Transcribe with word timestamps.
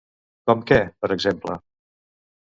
Com 0.49 0.63
què, 0.69 0.79
per 1.05 1.09
exemple? 1.15 1.59